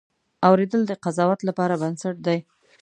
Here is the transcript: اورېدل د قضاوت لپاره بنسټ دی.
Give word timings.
اورېدل 0.47 0.81
د 0.87 0.91
قضاوت 1.03 1.39
لپاره 1.49 1.73
بنسټ 1.81 2.15
دی. 2.27 2.39